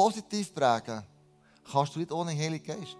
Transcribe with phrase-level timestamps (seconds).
[0.00, 1.02] positiv prägen,
[1.70, 2.96] kannst du nicht ohne Heiligen Geist.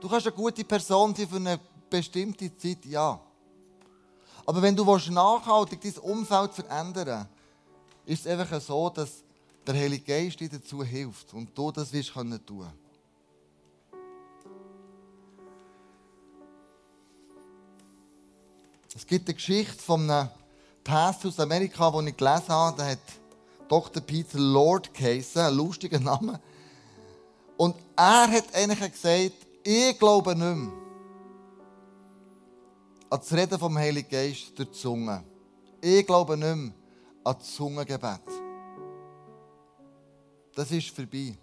[0.00, 3.20] Du kannst eine gute Person sein für eine bestimmte Zeit, ja.
[4.46, 7.28] Aber wenn du nachhaltig dein Umfeld verändern
[8.04, 9.22] willst, ist es einfach so, dass
[9.64, 12.66] der Heilige Geist dir dazu hilft und du das wirst können tun.
[18.92, 20.30] Es gibt eine Geschichte von einem
[20.82, 22.76] Pastor aus Amerika, den ich gelesen habe.
[22.76, 23.19] Der hat
[23.70, 24.02] Dr.
[24.02, 26.40] Peter Lord geheißen, ein lustiger Name.
[27.56, 30.72] Und er hat eigentlich gesagt, ich glaube nicht mehr
[33.10, 35.22] an das Reden vom Heiligen Geist durch die Zunge.
[35.80, 36.72] Ich glaube nicht mehr
[37.22, 38.22] an das Zungengebet.
[40.52, 41.36] Das ist vorbei.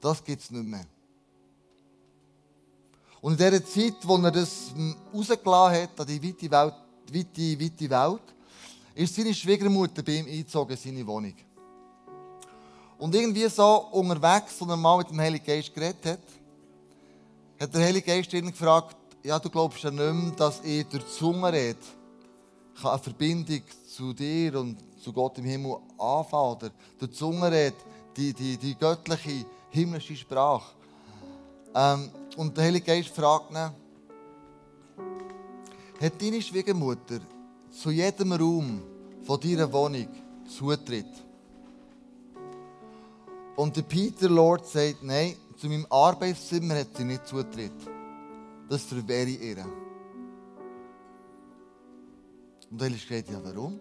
[0.00, 0.86] Das gibt es nicht mehr.
[3.20, 4.72] Und in dieser Zeit, wo er das
[5.12, 6.74] rausgelassen hat, an die weite Welt,
[7.12, 8.34] weite, weite Welt,
[8.94, 11.34] ist seine Schwiegermutter bei ihm eingezogen in seine Wohnung.
[12.98, 16.18] Und irgendwie so unterwegs, als er mal mit dem Heiligen Geist geredet hat,
[17.60, 21.04] hat der Heilige Geist ihn gefragt, ja, du glaubst ja nicht mehr, dass ich durch
[21.04, 21.78] die Zunge rede,
[22.80, 26.56] kann eine Verbindung zu dir und zu Gott im Himmel anfangen.
[26.56, 27.76] Oder durch die Zunge rede,
[28.16, 30.72] die, die, die göttliche, himmlische Sprache.
[31.74, 33.56] Ähm, und der Heilige Geist fragt ihn,
[36.00, 37.20] hat deine Schwiegermutter
[37.70, 38.82] zu jedem Raum
[39.24, 40.08] von deiner Wohnung
[40.48, 41.27] Zutritt?
[43.58, 47.72] Und der Peter Lord sagt, nein, zu meinem Arbeitszimmer hat sie nicht Zutritt.
[48.68, 49.64] Das verwehre ich ihr.
[52.70, 53.80] Und dann ist gesagt, ja warum?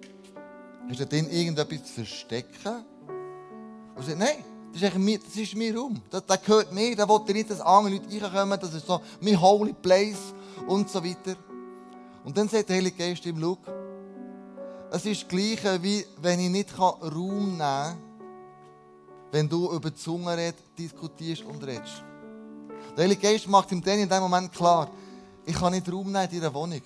[0.89, 2.85] Hast du denn irgendetwas zu verstecken?
[3.95, 6.01] Und sie sagt, nein, das ist, mein, das ist mein Raum.
[6.09, 6.95] Das, das gehört mir.
[6.95, 8.59] Da will nicht, dass andere Leute reinkommen.
[8.59, 10.33] Das ist so mein holy place
[10.65, 11.35] und so weiter.
[12.23, 13.59] Und dann sagt der Heilige Geist ihm, schau,
[14.89, 18.06] es ist das Gleiche, wie wenn ich nicht Raum nehmen kann,
[19.31, 22.03] wenn du über die Zunge redest, diskutierst und redest.
[22.95, 24.89] Der Heilige Geist macht ihm dann in dem Moment klar,
[25.45, 26.81] ich kann nicht Raum nehmen in deiner Wohnung.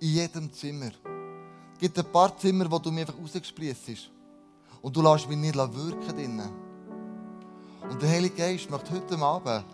[0.00, 0.90] In jedem Zimmer.
[1.74, 4.10] Es gibt ein paar Zimmer, wo du mir einfach rausgesprießt
[4.82, 6.50] Und du lässt mich nicht wirken drinnen.
[7.88, 9.64] Und der Heilige Geist möchte heute Abend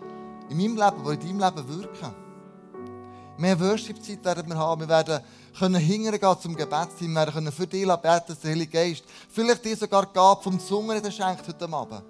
[0.49, 2.15] in meinem Leben, wo in deinem Leben wirken.
[3.39, 4.81] Mehr Worship-Zeit werden wir haben.
[4.81, 5.21] Wir werden
[5.59, 7.15] können hingehen zum Gebetsteam.
[7.15, 11.01] Wir werden für dich beten, dass der Heilige Geist vielleicht dir sogar Gabe vom Zungen
[11.11, 12.03] schenkt heute Abend.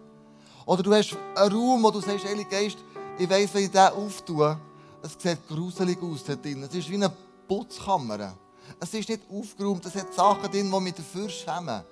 [0.67, 2.79] Oder du hast einen Raum, wo du sagst, Heilige Geist,
[3.19, 4.59] ich weiss, wenn ich den auftue,
[5.03, 6.63] es sieht gruselig aus dort drin.
[6.63, 7.11] Es ist wie eine
[7.49, 8.35] Putzkammer.
[8.79, 11.83] Es ist nicht aufgeräumt, es hat Sachen drin, die mich dafür schämen.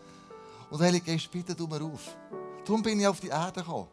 [0.70, 2.16] Und der Heilige Geist, bitte du mir auf.
[2.64, 3.88] Darum bin ich auf die Erde gekommen.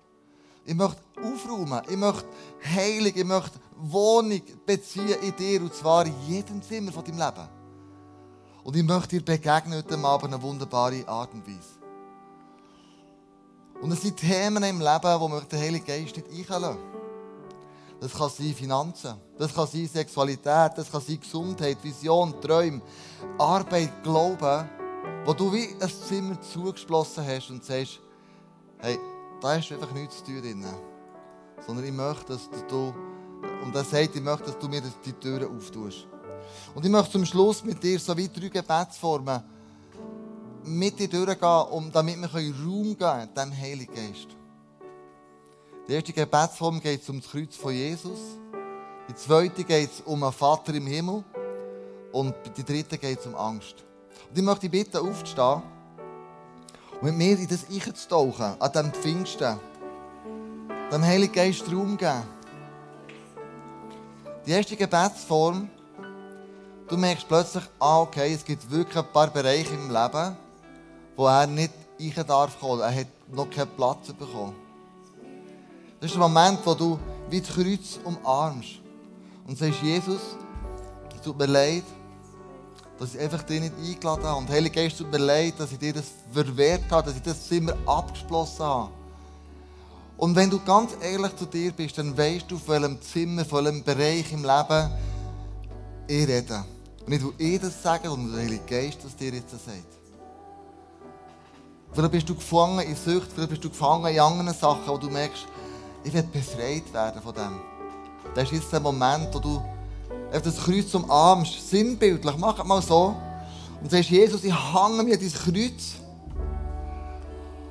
[0.66, 2.26] Ich möchte aufräumen, ich möchte
[2.74, 7.50] heilig, ich möchte Wohnung beziehen in dir, und zwar in jedem Zimmer von deinem Leben.
[8.64, 11.84] Und ich möchte dir begegnen heute Abend eine wunderbare Art und Weise.
[13.82, 16.80] Und es sind Themen im Leben, wo wir den Heiligen Geist nicht einlassen.
[18.00, 22.82] Das kann sein Finanzen, das kann sein Sexualität, das kann sein Gesundheit, Vision, Träume,
[23.38, 24.70] Arbeit, Glauben,
[25.26, 28.00] wo du wie ein Zimmer zugeschlossen hast und sagst,
[28.80, 28.98] hey,
[29.44, 30.66] da du einfach nichts zu tun drin.
[31.68, 32.94] Sondern ich möchte, dass du,
[33.64, 36.08] und er sagt, ich möchte, dass du mir die Türen auftust.
[36.74, 39.44] Und ich möchte zum Schluss mit dir so wie drei Gebetsformen
[40.66, 44.28] mit dir durchgehen, um, damit wir Raum geben können, dem Heiligen Geist.
[45.88, 48.20] Die erste Gebetsform geht um das Kreuz von Jesus.
[49.10, 51.26] Die zweite geht um einen Vater im Himmel.
[52.14, 53.84] Und die dritte geht um Angst.
[54.30, 55.64] Und ich möchte dich bitten, aufzustehen
[57.04, 59.60] mit mir in das Ich zu tauchen, an diesem Pfingsten,
[60.90, 62.24] dem Heiligen Geist Raum geben.
[64.46, 65.70] Die erste Gebetsform,
[66.88, 70.38] du merkst plötzlich, ah, okay, es gibt wirklich ein paar Bereiche im Leben,
[71.18, 72.80] wo er nicht ich darf kommen.
[72.80, 74.56] Er hat noch keinen Platz bekommen.
[76.00, 76.98] Das ist der Moment, wo du
[77.30, 78.80] wie das Kreuz umarmst
[79.46, 80.22] und sagst, Jesus,
[81.14, 81.84] es tut mir leid,
[83.00, 84.38] dass ich einfach dich nicht eingeladen habe.
[84.40, 87.48] Und Heilige Geist, tut mir leid, dass ich dir das verwehrt habe, dass ich das
[87.48, 88.90] Zimmer abgeschlossen habe.
[90.18, 93.66] Und wenn du ganz ehrlich zu dir bist, dann weißt du, von welchem Zimmer, von
[93.66, 94.92] welchem Bereich im Leben
[96.08, 96.64] ich rede.
[97.02, 99.94] Und nicht, wo ich das sage, sondern der Heilige Geist, das dir jetzt sagt.
[101.92, 105.10] Vielleicht bist du gefangen in Sucht, vielleicht bist du gefangen in anderen Sachen, wo du
[105.10, 105.46] merkst,
[106.04, 107.60] ich werde befreit werden von dem.
[108.34, 109.62] Das ist jetzt der Moment, wo du
[110.42, 113.16] das Kreuz umarmst, sinnbildlich, mach mal so.
[113.82, 115.96] Und sagst, Jesus, ich hange mir dein Kreuz.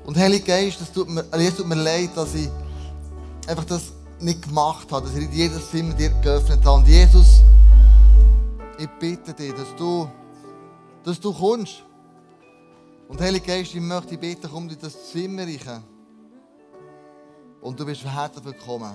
[0.04, 2.48] Und Heilige Geist, es tut mir, es tut mir leid, dass ich
[3.46, 6.78] einfach das nicht gemacht habe, dass ich nicht jedes Zimmer dir geöffnet habe.
[6.78, 7.40] Und Jesus,
[8.78, 10.08] ich bitte dich, dass du,
[11.04, 11.82] dass du kommst.
[13.08, 15.82] Und Heilige Geist, ich möchte dich bitten, komm in das Zimmer rein.
[17.60, 18.92] Und du bist herzlich willkommen.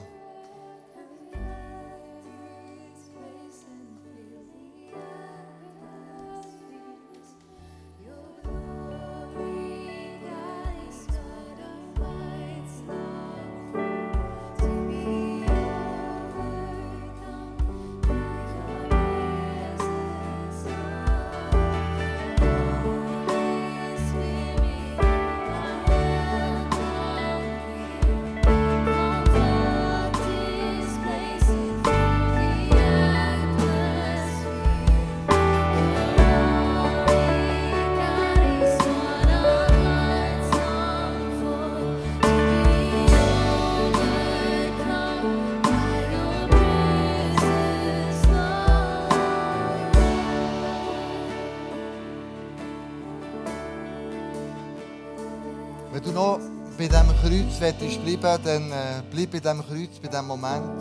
[57.58, 60.80] Kreuz willst bleiben dann äh, bleib bei diesem Kreuz, bei diesem Moment.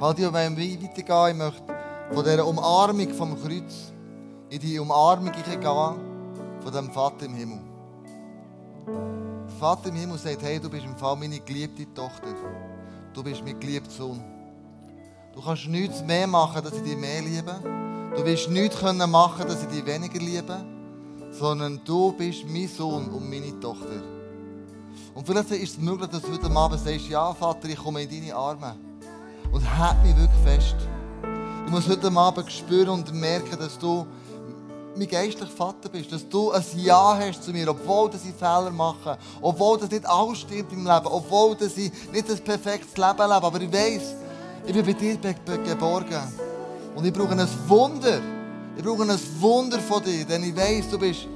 [0.00, 1.62] Fall dir, wenn weitergehen, ich möchte
[2.12, 3.92] von dieser Umarmung vom Kreuz
[4.48, 7.60] in die Umarmung gehen von dem Vater im Himmel.
[8.88, 12.34] Der Vater im Himmel sagt, hey, du bist im Fall meine geliebte Tochter.
[13.14, 14.20] Du bist mein geliebter Sohn.
[15.34, 17.54] Du kannst nichts mehr machen, dass ich dich mehr liebe.
[18.16, 20.64] Du wirst nichts machen dass ich dich weniger liebe.
[21.30, 24.15] Sondern du bist mein Sohn und meine Tochter.
[25.16, 28.10] Und vielleicht ist es möglich, dass du heute Abend sagst, ja Vater, ich komme in
[28.10, 28.76] deine Arme.
[29.50, 30.76] Und halt mich wirklich fest.
[31.64, 34.06] Ich muss heute Abend spüren und merken, dass du
[34.94, 36.12] mein geistlicher Vater bist.
[36.12, 39.16] Dass du ein Ja hast zu mir, obwohl dass ich Fehler mache.
[39.40, 41.06] Obwohl das nicht alles stimmt im Leben.
[41.06, 43.46] Obwohl dass ich nicht ein perfektes Leben lebe.
[43.46, 44.14] Aber ich weiß,
[44.66, 46.30] ich bin bei dir geborgen.
[46.94, 48.20] Und ich brauche ein Wunder.
[48.76, 50.26] Ich brauche ein Wunder von dir.
[50.26, 51.26] Denn ich weiß, du bist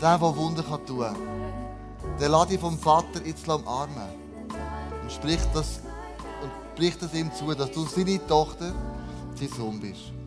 [0.00, 1.37] der, der Wunder tun kann.
[2.18, 4.08] Dann lade ich vom Vater jetzt umarmen.
[5.02, 5.80] Und sprich das,
[6.42, 8.72] und sprich das ihm zu, dass du seine Tochter,
[9.36, 10.17] sein Sohn bist.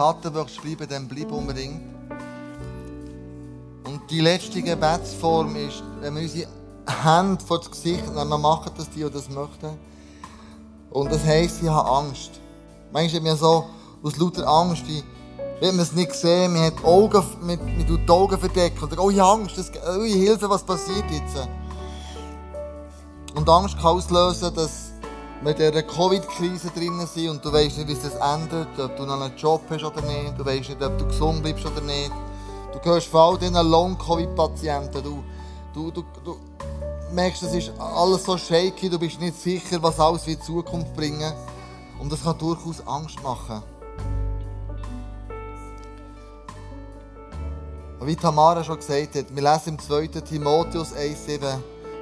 [0.00, 1.82] Vater willst bleiben dann bleib unbedingt.
[3.84, 6.48] Und die letzte Gebetsform ist, wenn wir unsere
[7.04, 9.78] Hände vor das Gesicht nehmen, wir machen das, die, die das möchten.
[10.88, 12.30] Und das heisst, ich habe Angst.
[12.90, 13.66] Manchmal hat man so
[14.02, 15.04] aus lauter Angst, wie,
[15.60, 18.82] wenn man es nicht sehen, man hat die Augen, man, man tut die Augen verdecken
[18.82, 21.46] und sagt, oh, ich habe Angst, das, oh, ich Hilfe, was passiert jetzt?
[23.34, 24.89] Und Angst kann auslösen, dass
[25.48, 29.20] in dieser Covid-Krise drinnen sind und du weißt nicht, wie es endet, ob du noch
[29.20, 32.12] einen Job hast oder nicht, du weißt nicht, ob du gesund bleibst oder nicht.
[32.72, 35.24] Du hörst von all diesen Long-Covid-Patienten, du,
[35.72, 36.36] du, du, du
[37.12, 41.32] merkst, es ist alles so shaky, du bist nicht sicher, was alles in Zukunft bringen
[42.00, 43.62] Und das kann durchaus Angst machen.
[48.02, 50.06] Wie Tamara schon gesagt hat, wir lesen im 2.
[50.06, 51.58] Timotheus 1,7,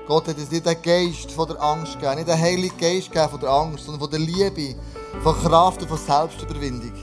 [0.08, 3.28] Gott hat uns nicht den Geist von der Angst gegeben, nicht den Heiligen Geist gegeben
[3.28, 4.74] von der Angst, sondern von der Liebe,
[5.22, 6.94] von Kraft und von Selbstüberwindung.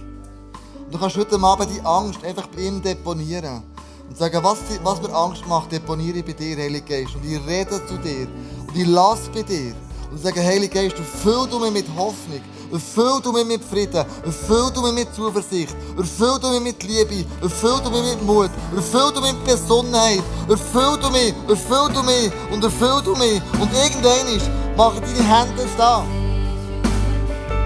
[0.86, 3.62] Und du kannst heute Abend die Angst einfach bei ihm deponieren.
[4.10, 7.16] Und sagen, was, was mir Angst macht, deponiere ich bei dir, Heiliger Geist.
[7.16, 8.28] Und ich rede zu dir.
[8.68, 9.76] Und ich lasse bei dir.
[10.10, 12.42] Und sage, Heiliger Geist, erfüll du mich mit Hoffnung.
[12.72, 14.06] Erfüll du mich mit Frieden.
[14.26, 15.76] Erfüll du mich mit Zuversicht.
[15.98, 17.26] Erfüll du mich mit Liebe.
[17.42, 18.50] Erfüll du mich mit Mut.
[18.76, 20.24] Erfüll du mich mit Besonnenheit.
[20.50, 21.34] Erfüll du mich.
[21.48, 22.32] Erfüll du mich.
[22.52, 23.42] Und erfüll du mich.
[23.60, 26.04] Und irgendwann machen deine Hände es da.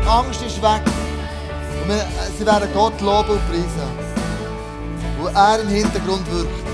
[0.08, 0.82] Angst ist weg.
[1.82, 2.06] Und wir,
[2.38, 4.10] sie werden Gott loben und preisen.
[5.20, 6.69] Wo er im Hintergrund wirkt.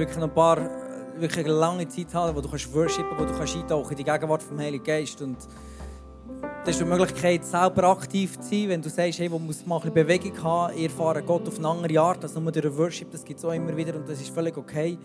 [0.00, 3.24] Wirklich noch ein paar äh, wirklich eine lange Zeit haben, wo du kannst worshipen, wo
[3.24, 5.36] du kannst eintauchen in die Gegenwart vom Heiligen Geist und
[6.64, 9.80] das ist die Möglichkeit, selber aktiv zu sein, wenn du sagst, hey, wo muss mal
[9.82, 13.10] ein Bewegung haben, ihr erfahrt Gott auf eine andere Art, als nur durch den Worship,
[13.10, 14.98] das gibt es auch immer wieder und das ist völlig okay.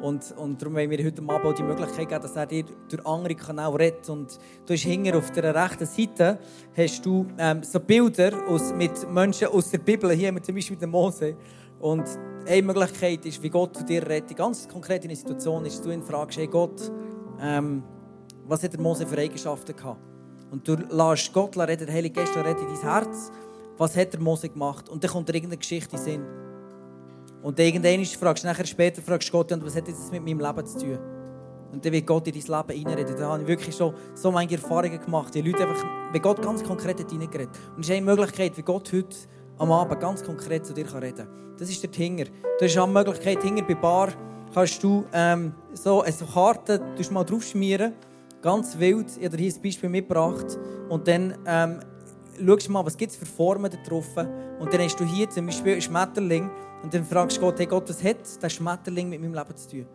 [0.00, 3.04] Und, und darum wollen wir heute Abend auch die Möglichkeit geben, dass er dir durch
[3.04, 4.08] andere Kanäle redet.
[4.08, 6.38] Und du hast hinten auf der rechten Seite
[6.76, 10.76] hast du, ähm, so Bilder aus, mit Menschen aus der Bibel, hier wir zum Beispiel
[10.76, 11.36] den Mose.
[11.80, 12.04] Und
[12.46, 15.90] eine Möglichkeit ist, wie Gott zu dir redet, ganz konkret in einer Situation ist, du
[15.90, 16.92] ihn fragst, hey Gott,
[17.40, 17.82] ähm,
[18.46, 20.00] was hat der Mose für Eigenschaften gehabt?
[20.50, 23.30] Und du lässt Gott reden, der Heilige Geist redet in dein Herz,
[23.78, 24.88] was hat der Mose gemacht?
[24.88, 26.24] Und dann kommt dir irgendeine Geschichte in Sinn.
[27.42, 30.66] Und irgendwann fragst du nachher später, fragst du Gott, was hat das mit meinem Leben
[30.66, 30.98] zu tun?
[31.72, 33.16] Und dann wird Gott in dein Leben reinreden.
[33.16, 35.34] Da habe ich wirklich schon so manche Erfahrungen gemacht.
[35.34, 37.50] Die Leute einfach, wie Gott ganz konkret hat reingeredet.
[37.74, 39.16] Und es ist eine Möglichkeit, wie Gott heute
[39.60, 41.28] am Abend ganz konkret zu dir reden kann.
[41.58, 42.24] Das ist der.
[42.24, 44.08] Du hast auch die Möglichkeit, Hinger bei Bar,
[44.54, 47.92] kannst du ähm, so eine Karte mal draufschmieren.
[48.40, 49.18] Ganz wild.
[49.18, 50.58] Ich habe hier ein Beispiel mitgebracht.
[50.88, 51.80] Und dann ähm,
[52.44, 54.16] schaust du mal, was gibt es für Formen da drauf.
[54.16, 56.50] Und dann hast du hier zum Beispiel einen Schmetterling.
[56.82, 59.68] Und dann fragst du Gott, hey Gott, was hat der Schmetterling mit meinem Leben zu
[59.68, 59.86] tun?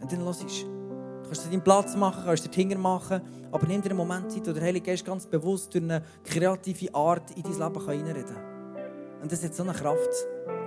[0.00, 0.46] Und dann hörst du.
[0.46, 4.46] Du kannst deinen Platz machen, kannst den Hinger machen, aber nimm dir einen Moment Zeit,
[4.46, 8.53] wo der Heilige Geist ganz bewusst durch eine kreative Art in dein Leben reinreden kann.
[9.24, 10.10] Und das hat so eine Kraft.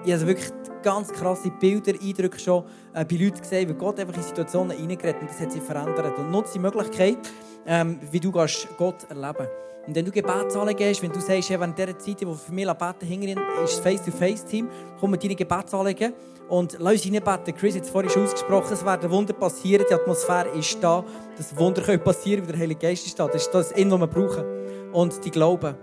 [0.03, 0.49] Ich habe wirklich
[0.81, 2.63] ganz krasse Bilder, Eindrücke schon
[2.95, 6.17] äh, bei Leuten gesehen, wie Gott einfach in Situationen reingeredet und das hat sie verändert.
[6.17, 7.19] Und nutze die Möglichkeit,
[7.67, 9.47] ähm, wie du kannst Gott erleben
[9.85, 12.65] Und wenn du Gebetszahlen gehst, wenn du sagst, hey, während dieser Zeit, wo für mich
[12.65, 16.13] beten hinterhin ist das Face-to-Face-Team, komm mit deinen Gebetsanliegen
[16.49, 17.55] und lass uns reinbeten.
[17.55, 21.05] Chris hat es vorhin schon ausgesprochen, es werden Wunder passieren, die Atmosphäre ist da,
[21.37, 23.27] dass Wunder können passieren weil der Heilige Geist ist da.
[23.27, 24.43] Das ist das, was wir brauchen.
[24.93, 25.75] Und die Glauben.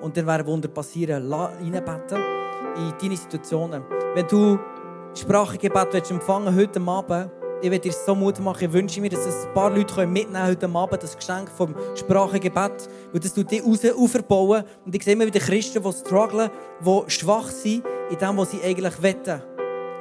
[0.00, 1.32] Und dann werden Wunder passieren.
[1.32, 2.18] Reinbeten
[2.76, 3.82] in deine Situationen.
[4.14, 4.58] Wenn du
[5.14, 7.30] Sprachengebet willst empfangen heute Abend,
[7.62, 8.64] ich werde dir so Mut machen.
[8.64, 12.88] Ich wünsche mir, dass ein paar Leute mitnehmen heute Abend, das Geschenk vom Sprachengebet.
[13.12, 14.62] Weil das tut dich raus aufbauen.
[14.84, 16.50] Und ich sehe immer wieder Christen, die strugglen,
[16.84, 19.42] die schwach sind in dem, was sie eigentlich wetten.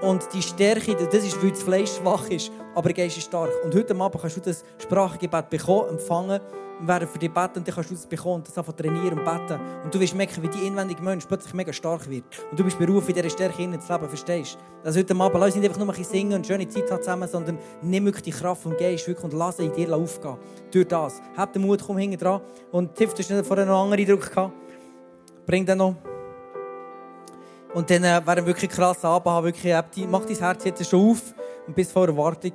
[0.01, 3.49] Und die Stärke, das ist, weil das Fleisch schwach ist, aber der Geist ist stark.
[3.63, 6.41] Und heute Abend kannst du das Sprachengebet bekommen, empfangen,
[6.81, 9.25] werden für dich beten und dann kannst du das bekommen und das einfach trainieren und
[9.25, 9.59] beten.
[9.83, 12.25] Und du wirst merken, wie die inwendige Mensch plötzlich mega stark wird.
[12.51, 14.87] Und du bist berufen, in dieser Stärke hinein zu leben, verstehst du?
[14.87, 17.01] Also heute Abend, lass uns nicht einfach nur ein bisschen singen und schöne Zeit haben
[17.01, 20.37] zusammen, sondern nimm wirklich die Kraft vom Geist wirklich und lass in dir aufgehen.
[20.71, 21.21] Durch das.
[21.35, 22.41] Hab den Mut, komm hinten dran.
[22.71, 24.53] Und Tiff, du hast vorher noch einen anderen Eindruck gehabt.
[25.45, 25.95] Bring den noch.
[27.73, 31.33] Und dann äh, wäre wirklich krass Abend wirklich, äh, mach dein Herz jetzt schon auf
[31.67, 32.53] und bis vor Erwartung.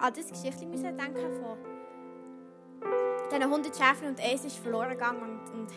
[0.00, 1.58] An das Geschichte müssen denken von
[3.30, 5.68] diesen 100 Schäfchen und eins ist verloren gegangen und, und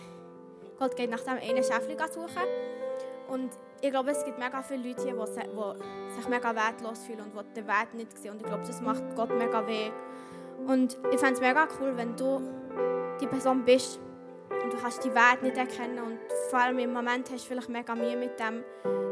[0.79, 2.43] Gott geht nach dem einen Schäfchen suchen.
[3.27, 7.33] Und ich glaube, es gibt mega viele Leute hier, die, sich mega wertlos fühlen und
[7.33, 8.31] die den Wert nicht sehen.
[8.31, 9.89] Und ich glaube, das macht Gott mega weh.
[10.67, 12.41] Und ich fände es mega cool, wenn du
[13.19, 13.99] die Person bist
[14.63, 17.69] und du kannst die Wert nicht erkennen und vor allem im Moment hast du vielleicht
[17.69, 18.63] mega Mühe mit dem,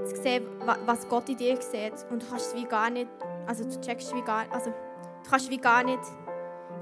[0.06, 3.10] zu sehen, wa- was Gott in dir sieht und du kannst es wie gar nicht,
[3.48, 4.72] also du checkst wie gar, also
[5.24, 6.00] du kannst wie gar nicht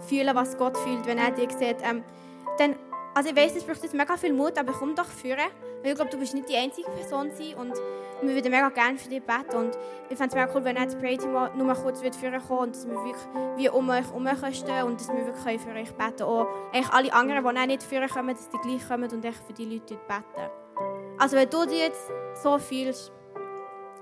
[0.07, 1.77] fühlen, was Gott fühlt, wenn er dir sieht.
[1.83, 2.03] Ähm,
[2.57, 2.75] dann,
[3.13, 5.49] also ich weiß, es braucht jetzt mega viel Mut, aber komm doch führen,
[5.81, 7.73] weil ich glaube, du bist nicht die einzige Person sein und
[8.21, 9.77] wir würden mega gerne für dich beten und
[10.09, 12.59] ich fände es mega cool, wenn er das Pray-Team mal nur mal kurz führen kommen
[12.59, 15.59] und dass wir wirklich wie um euch herum können stehen und dass wir wirklich können
[15.59, 18.87] für euch beten Auch eigentlich alle anderen, die auch nicht führen kommen, dass die gleich
[18.87, 20.49] kommen und echt für die Leute beten.
[21.19, 23.11] Also wenn du dich jetzt so fühlst,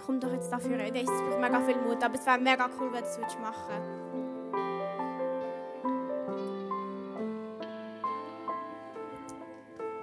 [0.05, 0.79] komm doch jetzt dafür.
[0.79, 3.17] Ich weiß, es braucht mega viel Mut, aber es wäre mega cool, wenn du es
[3.17, 3.37] würdest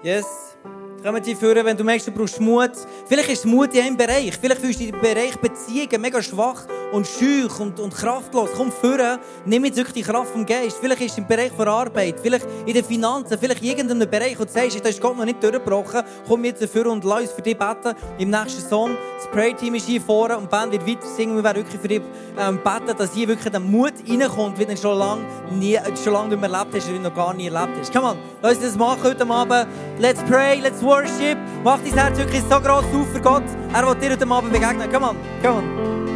[0.02, 0.56] Yes.
[1.02, 2.72] Kommen die führen, wenn du merkst, du brauchst Mut.
[3.06, 4.36] Vielleicht ist Mut in einem Bereich.
[4.40, 8.50] Vielleicht fühlst du im Bereich Beziehungen mega schwach und schüch und, und kraftlos.
[8.56, 10.78] Komm führen, nimm jetzt wirklich die Kraft vom Geist.
[10.80, 14.38] Vielleicht ist es im Bereich der Arbeit, vielleicht in den Finanzen, vielleicht in irgendeinem Bereich,
[14.38, 16.02] wo du sagst, da ist Gott noch nicht durchgebrochen.
[16.28, 17.94] Komm jetzt dafür und lass uns für dich beten.
[18.18, 21.36] Im nächsten Song, das Pray-Team ist hier vorne und die Band wird weiter singen.
[21.36, 22.02] Wir werden wirklich für dich
[22.38, 26.28] ähm, beten, dass hier wirklich der Mut reinkommt, wie du schon lange, nie, schon lange
[26.28, 27.92] nicht mehr erlebt hast, du noch gar nie erlebt hast.
[27.92, 29.66] Come on, lass uns das machen heute Abend.
[29.98, 31.38] Let's pray, let's worship.
[31.64, 33.44] Mach dein Herz wirklich so groß auf für Gott.
[33.72, 34.90] Er will dir heute Abend begegnen.
[34.92, 36.11] Come on, come on.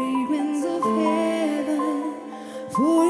[0.00, 2.14] Fragrance of heaven.
[2.72, 3.09] Pour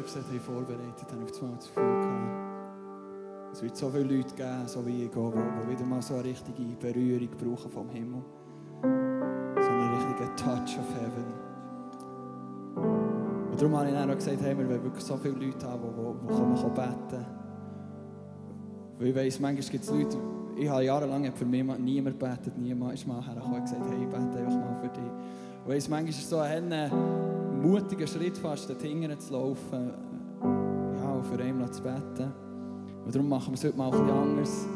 [0.00, 2.40] Worship-Set vorbereitet haben, auf einmal das Gefühl gehabt,
[3.52, 6.62] es wird so viele Leute geben, so wie ich, die, wieder mal so eine richtige
[6.76, 8.22] Berührung brauchen vom Himmel.
[8.82, 11.24] So einen richtigen Touch of Heaven.
[13.50, 15.82] Und darum habe ich dann auch gesagt, hey, wir wollen wirklich so viele Leute haben,
[15.82, 17.26] die, die, die kommen, beten
[18.98, 20.16] Weil ich weiss, manchmal gibt es Leute,
[20.56, 24.08] ich habe jahrelang für mich niemand gebetet, niemand ist mal hergekommen und gesagt, hey, ich
[24.08, 25.02] bete einfach mal für dich.
[25.02, 26.72] Und ich weiss, manchmal ist es so ein
[27.60, 29.92] mutiger Schritt fast, dort hinten zu laufen,
[30.96, 32.32] ja, und für einen zu beten.
[33.04, 34.66] Und darum machen wir es heute mal bisschen anders.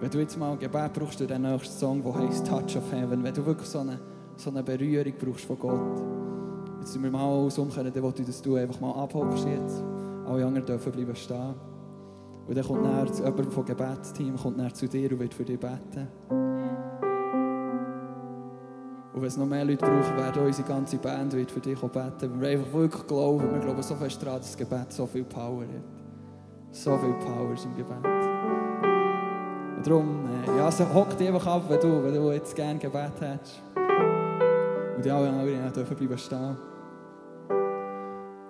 [0.00, 2.92] Wenn du jetzt mal ein Gebet brauchst, durch den nächsten Song, der heisst Touch of
[2.92, 3.98] Heaven, wenn du wirklich so eine,
[4.36, 6.02] so eine Berührung brauchst von Gott,
[6.80, 9.82] jetzt sind wir mal alles umkehren, dann will ich, dass du einfach mal abhobst jetzt.
[10.26, 11.54] Alle anderen dürfen bleiben stehen.
[12.46, 15.58] Und dann kommt näher, jemand vom Gebetsteam kommt näher zu dir und wird für dich
[15.58, 16.57] beten.
[19.18, 22.40] Und wenn es noch mehr Leute brauchen, werden unsere ganze Band wird für dich beten.
[22.40, 25.62] Wir einfach wirklich glauben, wir glauben so fest daran, dass das Gebet so viel Power
[25.62, 25.68] hat.
[26.70, 27.96] So viel Power ist im Gebet.
[29.76, 32.78] Und darum, äh, ja, also hock dich einfach ab, wenn du, wenn du jetzt gerne
[32.78, 33.60] Gebet hättest.
[34.94, 36.56] Und die alle anderen dürfen bleiben stehen.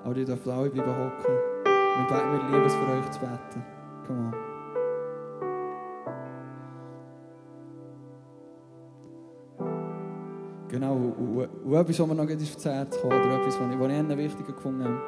[0.05, 1.35] Aber die dürfen alle bleiben hocken.
[1.65, 3.65] Wir beten, wir lieben es für euch zu beten.
[4.07, 4.48] Come on.
[10.79, 13.91] Genau, und, und, etwas, was mir noch aufs Herz kam, oder etwas, was ich, was
[13.91, 15.01] ich wichtiger gefunden habe.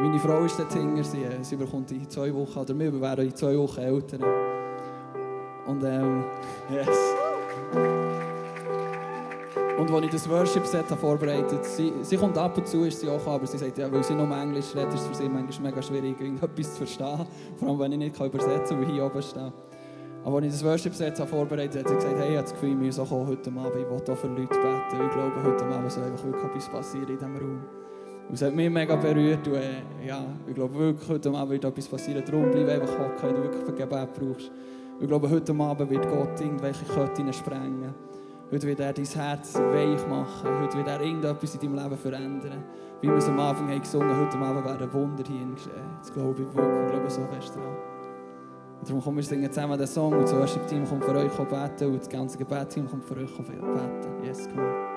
[0.00, 3.34] Meine Frau ist dort hinter, sie, sie bekommt in zwei Wochen, oder wir werden in
[3.34, 4.22] zwei Wochen Eltern.
[5.66, 6.24] Und ähm,
[6.70, 6.86] yes.
[9.76, 13.26] Und als ich das Worship-Set vorbereitet sie, sie kommt ab und zu, ist sie auch
[13.26, 15.82] aber sie sagt, ja, weil sie nur Englisch redet, ist es für sie manchmal mega
[15.82, 17.26] schwierig, irgendetwas zu verstehen.
[17.56, 19.52] Vor allem, wenn ich nicht übersetzen kann, weil ich hier oben stehe.
[20.26, 22.70] Aber als ich das Worship-Set vorbereitet habe, hat sie gesagt, hey, ich habe das Gefühl,
[22.70, 25.06] wir müssen auch heute Abend, ich will auch für Leute beten.
[25.06, 27.60] Ich glaube, heute Abend soll einfach wirklich etwas passieren in diesem Raum.
[28.28, 31.64] Und es hat mich mega berührt und äh, ja, ich glaube wirklich, heute Abend wird
[31.64, 32.24] etwas passieren.
[32.26, 34.50] Darum bleib einfach hocken, wenn du wirklich Gebet brauchst.
[34.98, 37.94] Ich glaube, heute Abend wird Gott irgendwelche Ketten sprengen.
[38.50, 40.50] Heute wird er dein Herz weich machen.
[40.60, 42.64] Heute wird er irgendetwas in deinem Leben verändern.
[43.00, 45.86] Wie wir es am Anfang haben gesungen heute Abend werden Wunder hier geschehen.
[46.00, 46.84] Das glaube ich wirklich.
[46.84, 47.95] Ich glaube so fest dran.
[48.86, 51.98] Darum kommen wir singen zusammen den Song und das Worship-Team kommt für euch beten und
[51.98, 54.24] das ganze Gebetsteam kommt für euch beten.
[54.24, 54.95] Yes, come on.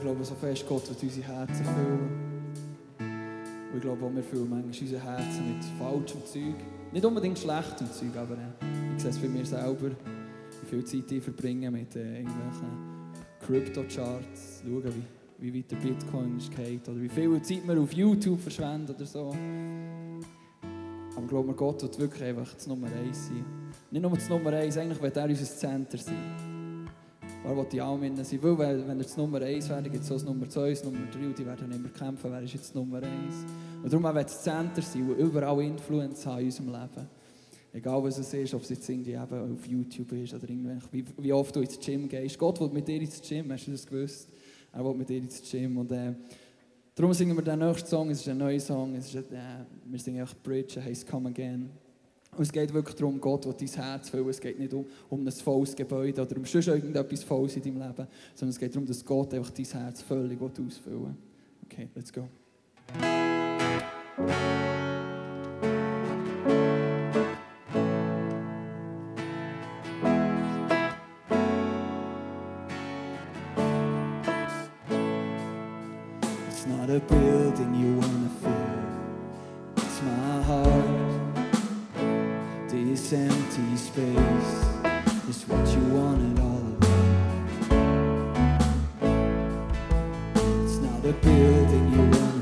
[0.00, 2.08] Ich glaube so fest, Gott wird unsere Herzen füllen.
[3.70, 6.54] Und ich glaube auch, wir füllen manchmal unsere Herzen mit falschem Zeug.
[6.90, 11.12] Nicht unbedingt schlechtem Zeug, aber äh, ich sehe es bei mir selber, wie viel Zeit
[11.12, 14.84] ich verbringe mit äh, irgendwelchen Crypto-Charts, schauen,
[15.38, 18.94] wie, wie weit der Bitcoin ist geht oder wie viel Zeit wir auf YouTube verschwenden
[18.94, 19.34] oder so.
[21.14, 23.44] Aber ich glaube Gott wird wirklich einfach das Nummer eins sein.
[23.90, 26.49] Nicht nur das Nummer eins, eigentlich wird er unser Center sein.
[27.42, 28.38] Wer will die Almen sein?
[28.42, 31.26] Weil, wenn er das Nummer 1 wäre, gibt es das Nummer 2, das Nummer 3
[31.26, 33.06] und die werden immer kämpfen, wer ist jetzt Nummer 1.
[33.82, 37.08] Und darum will das Center sein, das überall Influence hat in unserem Leben.
[37.72, 41.04] Egal was es ist, ob es jetzt irgendwie eben auf YouTube ist oder irgendwie, wie,
[41.16, 42.38] wie oft du ins Gym gehst.
[42.38, 44.28] Gott will mit dir ins Gym, hast du das gewusst?
[44.72, 45.78] Er will mit dir ins Gym.
[45.78, 46.12] Und äh,
[46.94, 49.98] darum singen wir den nächsten Song, es ist ein neuer Song, es ist äh, wir
[49.98, 51.70] singen einfach Bridge, er heisst Come Again.
[52.40, 54.30] Und es geht wirklich darum, Gott will dein Herz füllen.
[54.30, 57.86] Es geht nicht um, um ein volles Gebäude oder um sonst irgendetwas Volles in deinem
[57.86, 61.14] Leben, sondern es geht darum, dass Gott einfach dein Herz völlig ausfüllen will.
[61.66, 62.26] Okay, let's go.
[91.10, 92.39] the building you want.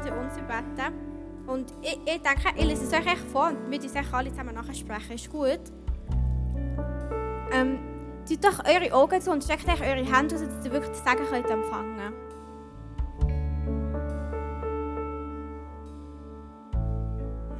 [0.00, 1.10] Das Vater unser beten.
[1.46, 4.54] Und ich, ich denke, ich lese es euch echt vor und wir uns alle zusammen
[4.54, 5.14] nachher sprechen.
[5.14, 5.60] Ist gut?
[7.52, 7.78] Ähm,
[8.28, 11.04] tut doch eure Augen zu und steckt euch eure Hände aus, dass ihr wirklich das
[11.04, 12.12] Sagen könnt empfangen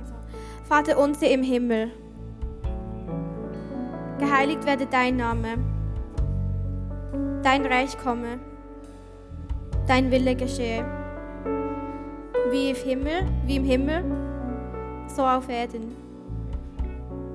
[0.00, 0.14] also,
[0.68, 1.90] Vater unser im Himmel,
[4.20, 5.58] geheiligt werde dein Name,
[7.42, 8.38] dein Reich komme,
[9.88, 10.99] dein Wille geschehe,
[12.50, 14.04] wie im Himmel, wie im Himmel,
[15.06, 15.94] so auf Erden.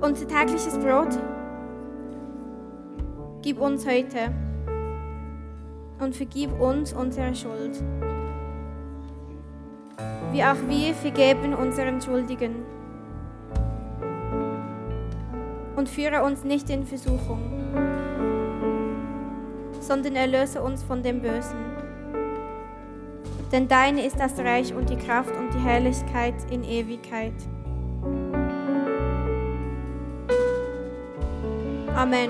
[0.02, 1.18] Unser tägliches Brot
[3.42, 4.32] gib uns heute
[6.00, 7.82] und vergib uns unsere Schuld,
[10.32, 12.56] wie auch wir vergeben unseren Schuldigen.
[15.76, 17.40] Und führe uns nicht in Versuchung,
[19.80, 21.75] sondern erlöse uns von dem Bösen.
[23.52, 27.34] Denn dein ist das Reich und die Kraft und die Herrlichkeit in Ewigkeit.
[31.96, 32.30] Amen.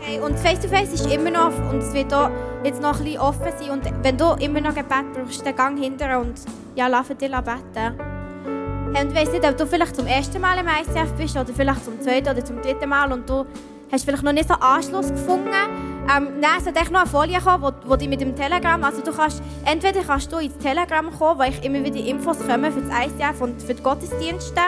[0.00, 2.30] Hey, und Face-to-Face ist immer noch und es wird auch
[2.62, 3.70] jetzt noch ein bisschen offen sein.
[3.70, 6.40] Und wenn du immer noch Gebet brauchst, dann gang hinter und
[6.76, 8.15] ja, lass dir beten.
[8.96, 11.52] Hey, und ich weiss nicht, ob du vielleicht zum ersten Mal im ICF bist oder
[11.54, 13.44] vielleicht zum zweiten oder zum dritten Mal und du
[13.92, 15.50] hast vielleicht noch nicht so Anschluss gefunden.
[15.50, 19.12] Ähm, nein, es hat noch eine Folie kommen, wo, wo mit dem Telegram, also du
[19.12, 22.90] kannst, entweder kannst du ins Telegram kommen, wo ich immer wieder Infos komme für das
[23.06, 24.62] ICF und für die Gottesdienste.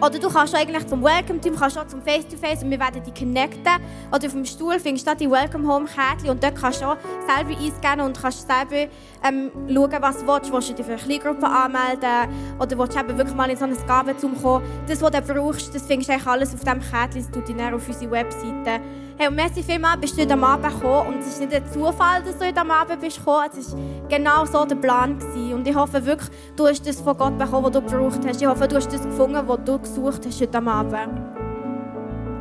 [0.00, 3.14] Oder du kannst eigentlich zum Welcome Team, kannst auch zum Face-to-Face und wir werden dich
[3.14, 3.72] connecten.
[4.10, 6.96] Oder auf dem Stuhl findest du die Welcome Home Kärtchen und dort kannst du auch
[7.26, 8.90] selber einscannen und kannst selber
[9.22, 10.52] ähm, schauen, was du willst.
[10.52, 13.64] Willst du dich für eine Kleingruppe anmelden oder willst du eben wirklich mal in so
[13.64, 14.64] eine Gabenzoom kommen?
[14.86, 17.56] Das, was du brauchst, das findest du eigentlich alles auf diesem Kärtchen, das tut dich
[17.56, 18.80] dann auf unsere Webseite.
[19.16, 22.20] Hey, und merci vielmals, bist du heute Abend gekommen und es ist nicht ein Zufall,
[22.24, 23.48] dass du heute Abend bist gekommen.
[23.56, 25.16] Es war genau so der Plan.
[25.18, 25.54] Gewesen.
[25.54, 28.42] Und ich hoffe wirklich, du hast das von Gott bekommen, was du gebraucht hast.
[28.42, 31.20] Ich hoffe, du hast das gefunden, was du gesucht hast heute Abend.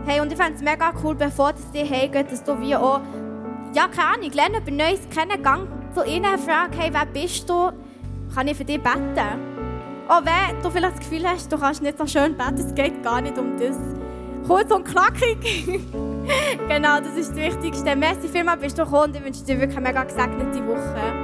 [0.05, 3.01] Hey, und ich fände es mega cool, bevor es dir heimgeht, dass du wie auch,
[3.73, 7.71] ja, keine Ahnung, lerne über Neues kennen, gang zu ihnen, frag, hey, wer bist du?
[8.33, 9.53] Kann ich für dich beten?
[10.07, 13.01] Auch wenn du vielleicht das Gefühl hast, du kannst nicht so schön beten, es geht
[13.03, 13.77] gar nicht um das.
[14.45, 15.65] Kurz und knackig.
[16.67, 17.95] genau, das ist das Wichtigste.
[17.95, 21.22] Merci vielmals, bist du gekommen und ich wünsche dir wirklich eine mega gesegnete Woche.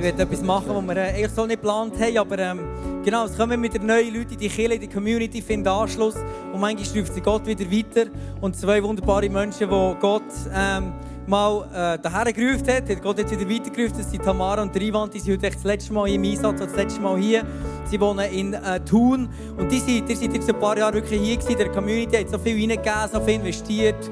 [0.00, 2.60] Ich werde etwas machen, was wir äh, eigentlich so nicht geplant haben, aber ähm,
[3.04, 6.14] genau, es kommen wieder neue Leute in die Kirche, in die Community, finden Anschluss
[6.54, 10.22] und manchmal ruft sie Gott wieder weiter und zwei wunderbare Menschen, die Gott
[10.54, 10.94] ähm,
[11.26, 15.20] mal äh, daher hat, hat Gott jetzt wieder weitergerufen, das sind Tamara und Ivan, die
[15.20, 17.44] sind heute das letzte Mal im Einsatz, das letzte Mal hier.
[17.84, 19.28] Sie wohnen in äh, Thun
[19.58, 22.16] und die sind, die sind jetzt ein paar Jahre wirklich hier gewesen, in der Community,
[22.16, 24.10] hat so viel reingegeben, so viel investiert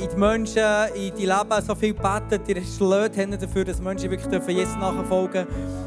[0.00, 0.62] in die Menschen,
[0.94, 4.76] in die Leben, so viel gebetet, ihr schlägt haben dafür, dass Menschen wirklich dürfen Jesus
[4.76, 5.46] nachfolgen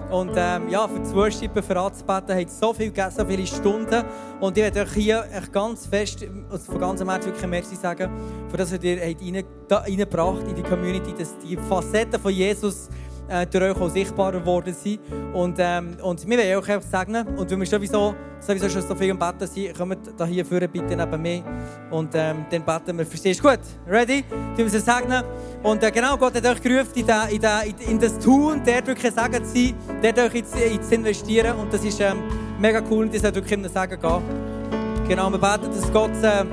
[0.09, 4.03] Und ähm, ja, für das Worshipen, für anzubeten, hat so viel gegeben, so viele Stunden.
[4.39, 8.09] Und ich werde euch hier ganz fest, also von ganzem Herzen wirklich Merci sagen,
[8.49, 9.01] für das ihr
[9.69, 12.89] reingebracht in die Community, dass die Facetten von Jesus
[13.27, 14.99] äh, durch euch auch sichtbarer geworden sind.
[15.33, 17.27] Und, ähm, und wir wollen euch einfach segnen.
[17.35, 20.67] Und wenn wir sowieso, sowieso schon so viel am Betten sind, kommt da hier vorne
[20.67, 21.43] bitte neben mir.
[21.91, 23.05] Und ähm, dann beten wir.
[23.05, 23.59] Verstehst du gut?
[23.87, 24.23] Ready?
[24.55, 25.23] Wir sie segnen.
[25.63, 28.87] Und äh, genau, Gott hat euch gerufen, in, der, in, der, in das Tun, dort
[28.87, 31.57] wirklich Segen zu sein, dort euch jetzt investieren.
[31.57, 32.17] Und das ist ähm,
[32.59, 34.21] mega cool und das sollte wirklich in den Segen gehen.
[35.07, 36.45] Genau, wir beten, dass Gott äh,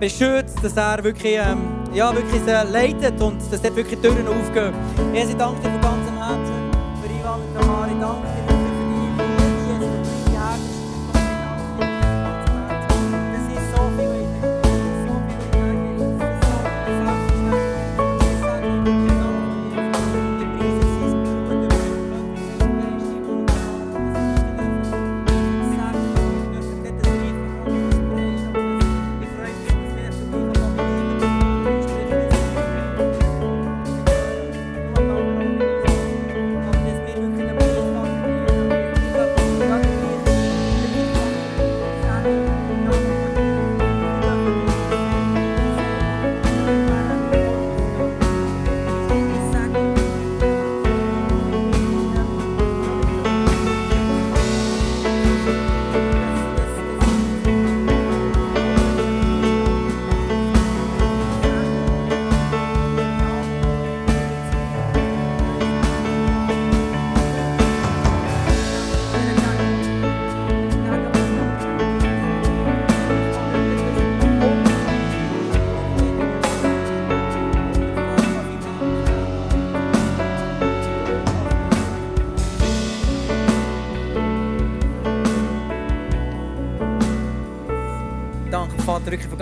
[0.00, 4.74] beschützt, dass er wirklich, ähm, ja, wirklich äh, leitet und dass dort wirklich Türen aufgehen.
[5.12, 6.70] Jesus, ich danke dir von ganzem Herzen
[7.02, 7.86] für Ivan und Tamara.
[7.86, 8.41] Ich danke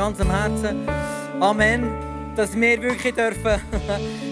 [0.01, 0.89] ganzem Herzen.
[1.41, 1.91] Amen.
[2.35, 3.43] Dass wir wirklich dürfen,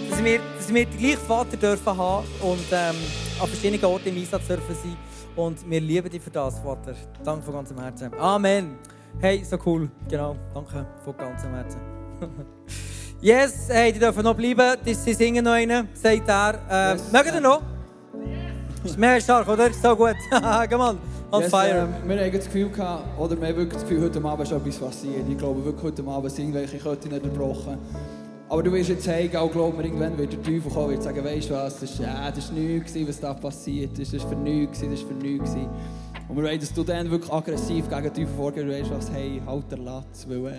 [0.09, 2.95] dass wir, dass wir den gleichen Vater dürfen haben und ähm,
[3.39, 4.97] an verschiedenen Orten im Einsatz dürfen sein.
[5.35, 6.95] Und wir lieben dich für das, Vater.
[7.23, 8.11] Danke von ganzem Herzen.
[8.19, 8.79] Amen.
[9.19, 9.91] Hey, so cool.
[10.09, 10.35] Genau.
[10.55, 11.79] Danke von ganzem Herzen.
[13.21, 14.75] yes, hey, die dürfen noch bleiben.
[14.83, 16.61] Sie singen noch einen, sagt er.
[16.67, 17.11] Ähm, Yes.
[17.11, 17.61] Mögt ihr noch?
[18.83, 19.71] Ist mehr stark, oder?
[19.71, 20.15] So gut.
[20.71, 21.18] Come on.
[21.31, 21.87] On Yes, fire.
[22.03, 24.51] ähm, wir haben das Gefühl gehabt, oder wir haben wirklich das Gefühl, heute Abend ist
[24.51, 25.29] etwas passiert.
[25.29, 27.77] Ich glaube wirklich, heute Abend sind irgendwelche Ketten nicht gebrochen.
[28.49, 31.23] Aber du wirst jetzt sagen, auch glaub mir, irgendwann wird der Teufel kommen und sagen,
[31.23, 34.11] weißt du was, das das ist nichts, was da passiert ist.
[34.11, 35.51] Das war für nichts, das war für nichts.
[36.29, 39.71] Und wir wollen, dass du dann wirklich aggressiv gegen den und weißt was, hey, halt
[39.71, 40.57] den Latz, weil äh,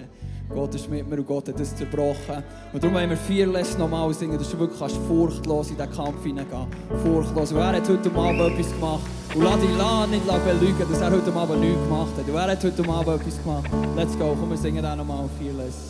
[0.52, 2.42] Gott ist mit mir und Gott hat das zerbrochen.
[2.72, 6.24] Und darum wollen wir Fearless nochmal singen, dass du wirklich kannst furchtlos in diesen Kampf
[6.24, 6.66] hineingehen
[7.04, 7.54] Furchtlos.
[7.54, 9.02] Hat heute Abend etwas gemacht.
[9.32, 12.28] Und lass dich nicht la belügen, dass er heute Abend nichts gemacht hat.
[12.28, 13.70] Und heute Abend etwas gemacht.
[13.96, 15.89] Let's go, komm, wir singen auch nochmal Fearless.